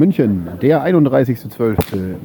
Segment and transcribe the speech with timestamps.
[0.00, 1.76] München, der 31.12.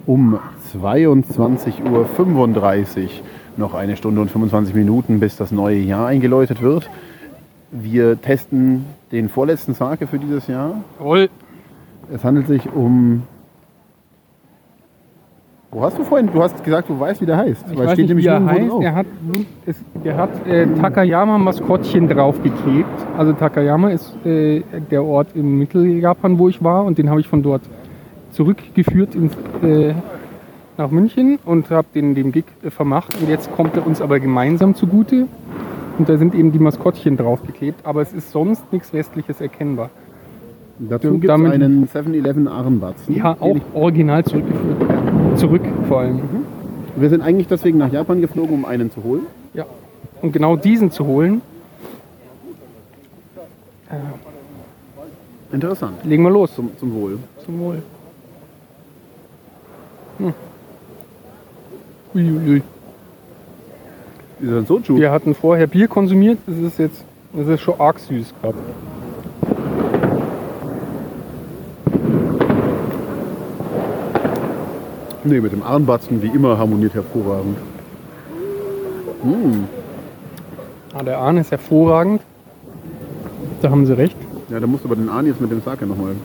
[0.05, 0.39] um
[0.73, 3.09] 22.35 Uhr.
[3.57, 6.89] Noch eine Stunde und 25 Minuten, bis das neue Jahr eingeläutet wird.
[7.71, 10.85] Wir testen den vorletzten Sake für dieses Jahr.
[10.99, 11.29] Jawohl.
[12.13, 13.23] Es handelt sich um.
[15.75, 16.29] Wo hast du vorhin?
[16.31, 17.65] Du hast gesagt, du weißt, wie der heißt.
[17.69, 18.69] Ich weiß nicht, wie er heißt.
[18.69, 18.79] drauf.
[18.79, 19.05] Der hat,
[20.17, 22.87] hat äh, Takayama-Maskottchen draufgeklebt.
[23.17, 26.85] Also Takayama ist äh, der Ort in Mitteljapan, wo ich war.
[26.85, 27.61] Und den habe ich von dort
[28.31, 29.93] zurückgeführt ins, äh,
[30.77, 33.13] nach München und habe den dem Gig äh, vermacht.
[33.19, 35.27] Und jetzt kommt er uns aber gemeinsam zugute.
[35.97, 37.85] Und da sind eben die Maskottchen draufgeklebt.
[37.85, 39.89] Aber es ist sonst nichts Westliches erkennbar.
[40.77, 43.15] Dazu gibt es einen 7-Eleven Armbatzen.
[43.15, 45.37] Ja, auch original zurückgeführt.
[45.37, 46.21] Zurück vor allem.
[46.97, 49.21] Wir sind eigentlich deswegen nach Japan geflogen, um einen zu holen.
[49.53, 49.65] Ja.
[50.21, 51.41] Und genau diesen zu holen,
[55.51, 56.03] Interessant.
[56.03, 56.53] legen wir los.
[56.55, 57.19] Zum, zum Wohl.
[57.45, 57.83] Zum Wohl.
[60.17, 60.33] Hm.
[62.13, 62.61] Uiuiui.
[64.39, 64.97] Ist das ein Soju?
[64.97, 67.03] Wir hatten vorher Bier konsumiert, das ist jetzt
[67.33, 68.57] das ist schon arg süß gerade.
[75.25, 77.57] Nee, mit dem Armbatzen wie immer harmoniert hervorragend.
[79.23, 79.63] Mm.
[80.93, 82.21] Ah, der Ahn ist hervorragend.
[83.63, 84.15] Da haben sie recht.
[84.49, 86.15] Ja, da musst du aber den Ahn jetzt mit dem Sake nochmal.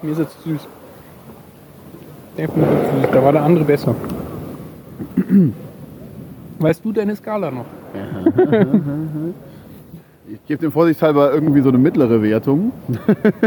[0.00, 0.66] Mir ist jetzt süß.
[2.38, 3.10] Definitiv süß.
[3.12, 3.94] Da war der andere besser.
[6.58, 7.66] Weißt du deine Skala noch?
[10.28, 12.72] Ich gebe dem vorsichtshalber irgendwie so eine mittlere Wertung.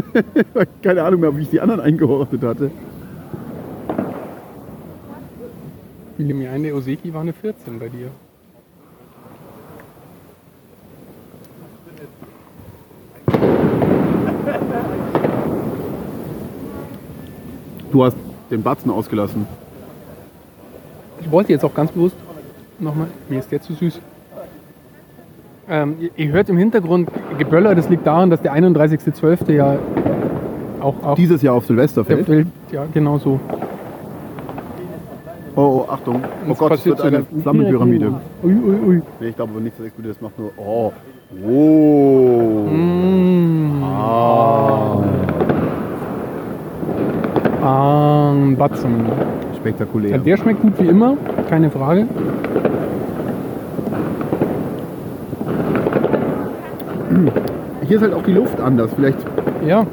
[0.82, 2.72] Keine Ahnung mehr, wie ich die anderen eingeordnet hatte.
[6.16, 8.12] Fiel mir ein, der Oseki war eine 14 bei dir.
[17.92, 18.16] Du hast
[18.52, 19.48] den Batzen ausgelassen.
[21.20, 22.16] Ich wollte jetzt auch ganz bewusst
[22.80, 24.00] nochmal, mir ist der zu süß.
[25.70, 29.52] Ähm, ihr, hört im Hintergrund Geböller, das liegt daran, dass der 31.12.
[29.52, 29.78] ja
[30.82, 32.28] auch, auch Dieses Jahr auf Silvester fällt.
[32.28, 33.40] Welt, ja genau so.
[35.56, 36.24] Oh, oh, Achtung.
[36.48, 38.14] Oh Gott, es passiert wird eine Flammenpyramide.
[38.44, 39.02] Ui, ui, ui.
[39.20, 40.16] Nee, ich glaube aber nicht, dass explodiert.
[40.16, 40.52] Das macht nur.
[40.58, 40.92] Oh.
[41.48, 42.68] Oh.
[42.70, 43.84] Mm.
[43.84, 45.04] Ah.
[47.62, 49.06] Ah, Batzen.
[49.58, 50.12] Spektakulär.
[50.12, 51.18] Ja, der schmeckt gut wie immer,
[51.50, 52.08] keine Frage.
[57.88, 58.92] Hier ist halt auch die Luft anders.
[58.96, 59.18] Vielleicht
[59.66, 59.86] Ja,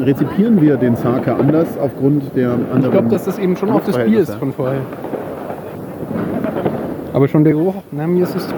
[0.00, 2.84] rezipieren wir den Sake anders aufgrund der anderen.
[2.84, 4.80] ich glaube, dass das eben schon auch das Bier ist von vorher.
[7.12, 8.48] Aber schon der Geruch, na, mir ist es.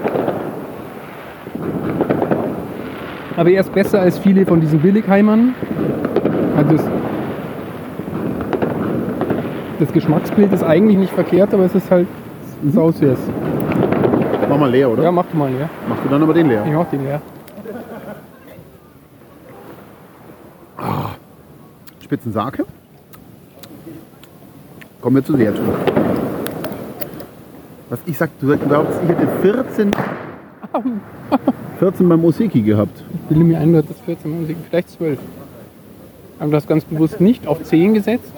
[3.37, 5.55] Aber er ist besser als viele von diesen Billigheimern.
[6.57, 6.85] Also das,
[9.79, 12.07] das Geschmacksbild ist eigentlich nicht verkehrt, aber es ist halt
[12.71, 13.17] sausüß.
[14.49, 15.03] Mach mal leer, oder?
[15.03, 15.69] Ja, mach du mal leer.
[15.87, 16.63] Machst du dann aber den leer?
[16.67, 17.21] Ich mach den leer.
[22.11, 22.65] Spitzen Sake.
[24.99, 25.63] Kommen wir zu Wertung.
[27.89, 29.91] Was ich sag, du glaubst, ich hätte 14,
[31.79, 33.01] 14 beim Oseki gehabt.
[33.13, 35.19] Ich bilde mir ein, du hattest 14 Musik, vielleicht 12.
[36.39, 38.29] Aber du hast ganz bewusst nicht auf 10 gesetzt,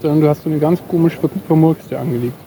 [0.00, 2.38] sondern du hast so eine ganz komisch ver- vermurkste angelegt.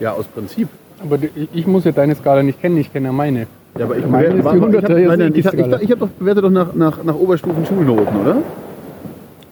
[0.00, 0.66] Ja, aus Prinzip.
[1.00, 1.18] Aber
[1.54, 3.46] ich muss ja deine Skala nicht kennen, ich kenne ja meine.
[3.78, 6.42] Ja, aber ich, Meine ich, 100er, hab, ja, nein, ich, ich, ich habe doch bewerte
[6.42, 8.38] doch nach, nach, nach Oberstufen Schulnoten, oder?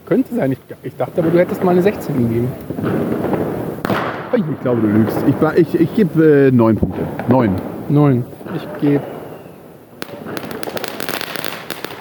[0.07, 2.49] Könnte sein, ich, ich dachte aber, du hättest mal eine 16 gegeben.
[4.35, 5.17] Ich, glaube, du lügst.
[5.27, 7.01] Ich, ich, ich gebe äh, 9 Punkte.
[7.29, 7.51] 9.
[7.89, 8.25] 9.
[8.55, 9.03] Ich gebe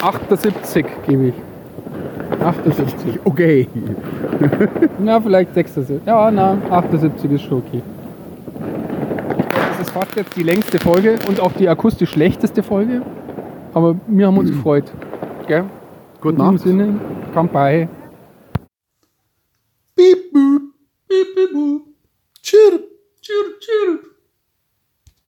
[0.02, 1.34] 78 gebe ich.
[2.44, 3.18] 78.
[3.24, 3.68] Okay.
[4.98, 6.00] Na, vielleicht 76.
[6.06, 7.82] Ja, na, 78 ist schon okay.
[9.78, 13.02] Das ist fast jetzt die längste Folge und auch die akustisch schlechteste Folge.
[13.74, 14.90] Aber wir haben uns gefreut.
[15.46, 15.66] Gell?
[16.20, 16.64] Gut In diesem Nacht.
[16.64, 17.00] Sinne,
[17.32, 17.88] Kampai.